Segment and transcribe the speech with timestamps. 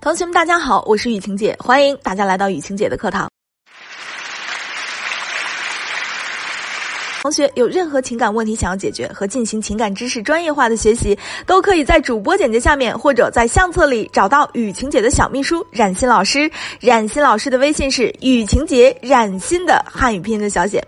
[0.00, 3.28] 同学们，大家好，我是雨晴姐，欢迎大家来到雨晴姐的课堂。
[7.22, 16.48] 同学有任何情感问题想要解决和进行情感知识专业化的学习，都可以在主播简介下面或者在相册里找到雨晴姐的小秘书冉欣老师。
[16.78, 20.86] 冉欣老师的微信是雨晴姐冉欣的汉语拼音的小写。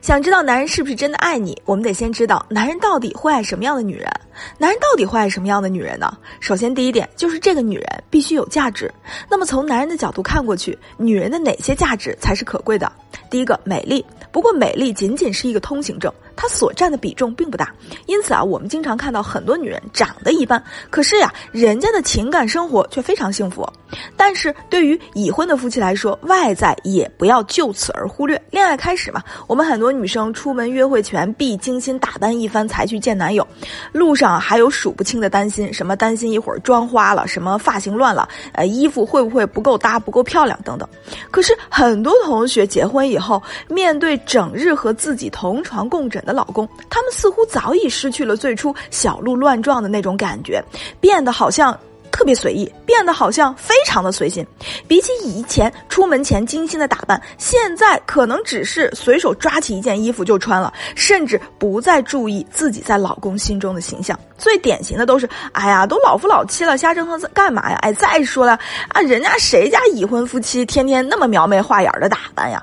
[0.00, 4.08] 想知道男人是不是真的爱你，我们得先知道男人到底会爱什么样的女人。
[4.56, 6.16] 男人到底会爱什么样的女人呢？
[6.40, 8.92] 首先，第一点就是这个女人必须有价值。
[9.28, 12.90] 那么从男人的角度看过去，女人的哪些价值才是可贵的？
[13.28, 14.04] 第一个，美丽。
[14.30, 17.74] 不过，美丽仅仅是一个通行证，它所占的比重并不大。
[18.06, 23.68] 因此啊，我们经常看到很多女人长得一般，可是呀，人家的情感生活却非常幸福。
[24.16, 28.40] 但是对于已婚的夫妻来说，外在也不要就此而忽略。
[28.50, 33.44] 恋爱开始嘛，我们很多女生出门约会前必精心打扮一番才去见男友，
[33.90, 40.86] 路上还有数不清的担心，什么担心一会儿妆花了，什么发型乱了，呃，衣服会不会不够搭、不够漂亮等等。
[41.30, 50.62] 可是很多同学结婚以后，面对整日和自己同床共枕的老公，他们似乎早已失去了最初小鹿乱撞的那种感觉，
[51.00, 51.76] 变得好像。
[52.10, 54.44] 特别随意，变得好像非常的随心。
[54.88, 64.18] 比起以前出门前精心的打扮，现在可能只是随手抓起一件衣服就穿了，甚至不再注意自己在老公心中的形象。
[64.36, 67.76] 最典型的都是，哎呀，都老夫老妻了，瞎折腾干嘛呀？
[67.82, 72.60] 哎，再说了啊，人家谁家已婚夫妻天天那么描眉画眼的打扮呀？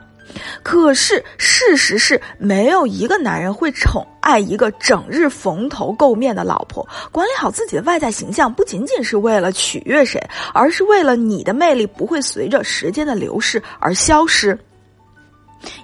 [0.64, 6.88] 可是事实是，没有一个男人会宠爱一个整日蓬头垢面的老婆。
[7.12, 10.22] 管理好自己的外在形象，不仅仅是为了取悦谁，
[10.54, 14.58] 而是为了你的魅力不会随着时间的流逝而消失。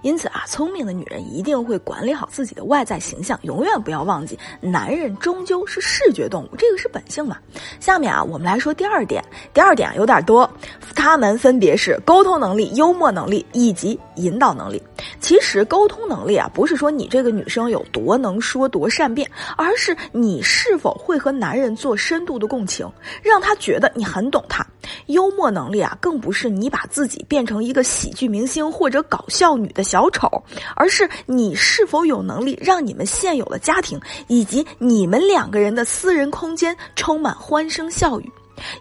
[0.02, 7.38] 因此啊，聪明的女人一定会管理好自己的外在形象，永远不要忘记，男人终究是视觉动物，这个是本性嘛。
[7.80, 9.23] 下面啊，我们来说第二点，
[9.54, 10.50] 第二点啊有点多，
[10.96, 14.82] 他们分别是沟通能力、幽默能力以及引导能力。
[15.20, 22.89] 其实沟通能力啊，不是说你这个女生有多能说、多善变，而是你是否会和男人做深度的共情，
[23.22, 24.66] 让他觉得你很懂他。
[25.08, 30.27] 幽默能力啊，更不是你把自己变成一个喜剧明星或者搞笑女的小丑，
[30.76, 38.31] 而是你是否有能力让你们现有的家庭以及你们两个人的私人空间充满欢声笑语。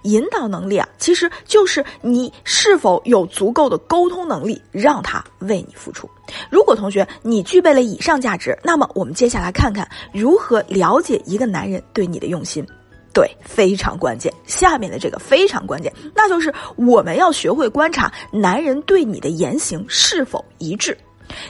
[0.03, 6.07] 引导能力啊，其实就是你是否有足够的沟通能力，让他为你付出。
[6.51, 12.67] 如果同学你具备了以上价值，那么我们接下来看看如何了解一个男人对你的用心。
[13.13, 14.33] 对，非常关键。
[14.47, 20.97] 下面的这个非常关键，那就是我们要学会观察男人对你的言行是否一致。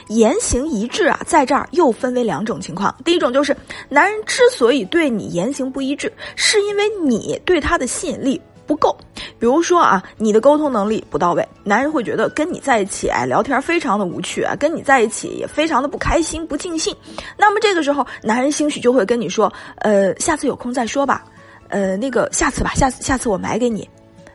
[0.09, 2.95] 言行一致啊，在这儿又分为两种情况。
[3.03, 3.55] 第一种就是，
[3.89, 8.95] 男人之所以对你言行不一致，是因为你对他的吸引力不够。
[9.39, 16.95] 比如说啊，你的沟通能力不到位，男人会觉得跟你在一起哎聊天非常的无趣啊，跟你在一起也非常的不开心、不尽兴。
[17.35, 21.23] 那么这个时候，男人兴许就会跟你说，呃，下次有空再说吧。
[21.71, 23.89] 呃，那个下次吧，下次下次我买给你，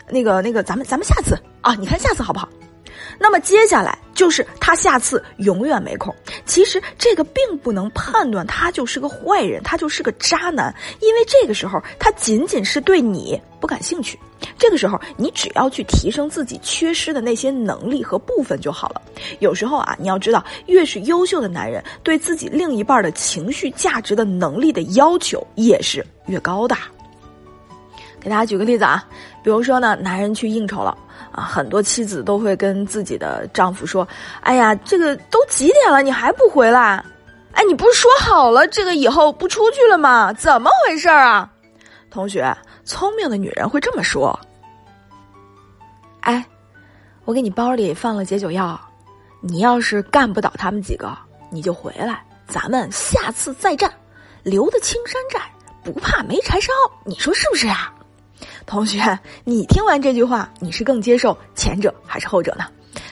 [0.09, 2.49] 那个那个咱们咱们下次啊，你看下次好不好？
[3.19, 6.15] 那么接下来就是他下次永远没空。
[6.45, 14.19] 其实这个并不能判断他就是个坏人，他就是个渣男，因为这个时候他仅仅是对你不感兴趣。
[14.59, 19.01] 这个时候你只要去提升自己缺失的那些能力和部分就好了。
[19.39, 26.77] 有时候啊，你要知道，越是优秀的男人，对自己另一半的情绪价值的能力的要求也是越高的。
[28.27, 29.05] 给大家举个例子啊，
[29.41, 30.99] 比如说呢，男人去应酬了
[31.31, 34.05] 啊，很多妻子都会跟自己的丈夫说
[34.43, 37.05] ：“哎呀，这个都几点了，你还不回来？
[37.53, 40.33] 哎，你不是说好了这个以后不出去了吗？
[40.33, 41.49] 怎么回事啊？”
[42.11, 42.53] 同学，
[42.85, 44.37] 聪明的女人会这么说
[46.23, 46.45] ：“哎，
[47.27, 48.77] 我给你包里放了解酒药，
[49.41, 51.17] 你要是干不倒他们几个，
[51.49, 53.89] 你就回来，咱们下次再战，
[54.43, 55.41] 留得青山在，
[55.85, 56.73] 不怕没柴烧。
[57.05, 57.93] 你说是不是啊？”
[58.67, 62.65] 同学，你听完这句话，你是更接受前者还是后者呢？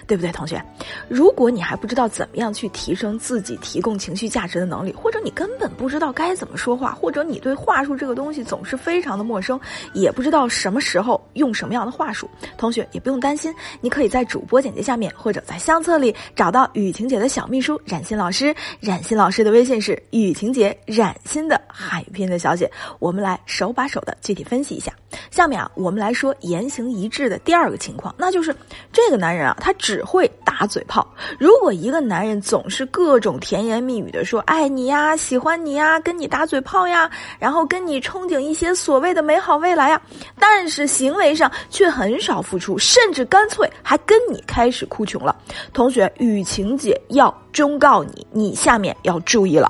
[0.07, 0.63] 对不对，同学？
[1.09, 9.59] 如果你还不知道怎么样去提升自己提供情绪价值的能力，或者你根本不知道该怎么说话，或者你对话术这个东西总是非常的陌生，
[9.95, 12.29] 也不知道什么时候用什么样的话术，
[12.59, 18.55] 同学也不用担心，你可以在主播简介下面或者在相册里找到雨晴姐的小秘书冉欣老师。
[18.81, 24.93] 冉欣老师的微信是雨晴姐冉欣的汉语拼音的小姐，我们来手把手的具体分析一下。
[25.35, 28.55] 下面啊，我们来说言行一致的第二个情况，那就是
[28.93, 31.05] 这个男人啊，他只会打嘴炮。
[31.41, 37.11] 如果一个男人总是各种甜言蜜语的说爱你呀、喜欢你呀、跟你打嘴炮呀，
[37.41, 40.01] 然后跟你憧憬一些所谓的美好未来呀，
[40.39, 45.35] 但是行为上却很少付出，甚至干脆还跟你开始哭穷了。
[45.73, 49.69] 同学，雨晴姐要忠告你，你下面要注意了。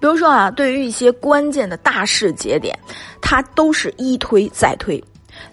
[0.00, 2.78] 比如说啊，对于一些关键的大事节点，
[3.20, 5.02] 他都是一推再推。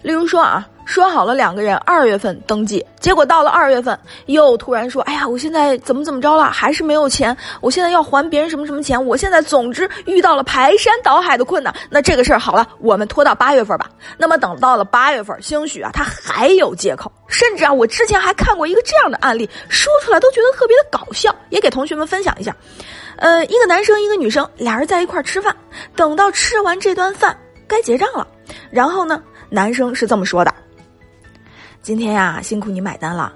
[0.00, 13.90] 例如说啊，说好了两个人二月份登记，结果到了二月份又突然说：“哎呀，我现在怎么怎么着了，还是没有钱，我现在要还别人什么什么钱，我现在总之遇到了排山倒海的困难。”那这个事儿好了，我们拖到八月份吧。
[14.16, 22.56] 那么等到了八月份，兴许啊，他还有借口，甚至啊，我之前还看过一个这样的案例，说出来都觉得特别的搞笑，也给同学们分享一下。
[23.24, 25.56] 呃，一个男生一个女生，俩人在一块儿吃饭，
[25.96, 27.34] 等到吃完这顿饭
[27.66, 28.28] 该结账了，
[28.70, 29.22] 然后呢？
[29.48, 30.54] 男生是这么说的
[31.80, 33.32] ：“今天呀，辛苦你买单了。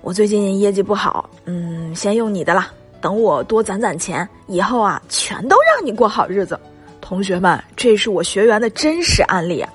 [0.00, 2.72] 我最近业绩不好，嗯，先用你的了。
[3.02, 6.58] 等我多攒攒钱，以后啊，全都让你过好日子。”
[7.12, 9.70] 同学们，这是我学员的真实案例啊！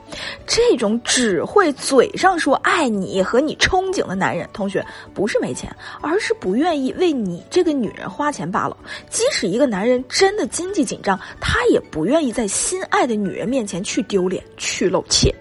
[0.48, 8.76] 这种只会嘴上说爱你和你憧憬的男人，同学不是没钱，而是不愿意为你这个女人花钱罢了。
[9.08, 15.32] 即使一个男人真的经济紧张，他也不愿意在心爱的女人面前去丢脸、去露怯。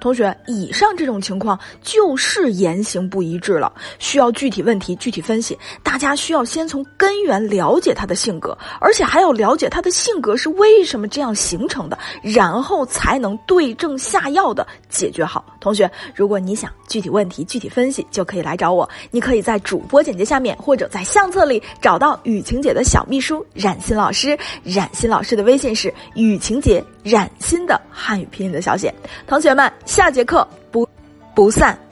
[0.00, 5.58] 同学，以上这种情况就是言行不一致了，需要具体问题具体分析。
[5.88, 15.42] 大家需要先从根源了解他的性格，而且还要了解他的性格是为什么这样形成的，然后才能对症下药的解决好。
[15.60, 18.86] 同学，如果你想具体问题具体分析，就可以来找我。
[19.10, 24.38] 你可以在主播简介下面或者在相册里找到雨晴姐的小秘书冉欣老师。
[24.62, 28.94] 冉欣老师的微信是雨晴姐冉欣的汉语拼音的小写。
[29.26, 29.72] 同学们。
[29.86, 30.86] 下节课不
[31.34, 31.87] 不散。